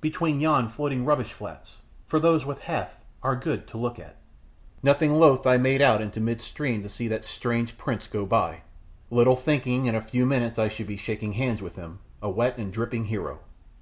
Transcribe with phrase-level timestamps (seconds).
[0.00, 1.76] between yon floating rubbish flats,
[2.06, 4.16] for those with Hath are good to look at."
[4.82, 8.62] Nothing loth I made out into mid stream to see that strange prince go by,
[9.10, 12.56] little thinking in a few minutes I should be shaking hands with him, a wet
[12.56, 13.40] and dripping hero.